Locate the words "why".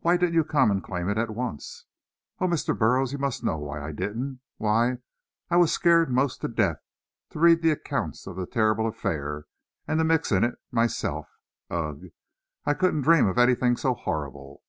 0.00-0.16, 3.58-3.86, 4.56-4.96